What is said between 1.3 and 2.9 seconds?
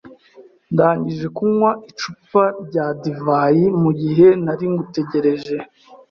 kunywa icupa rya